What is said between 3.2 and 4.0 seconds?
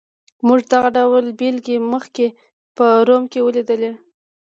کې ولیدلې.